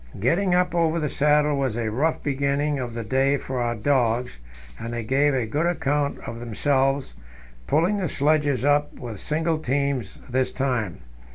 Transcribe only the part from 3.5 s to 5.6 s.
our dogs, and they gave a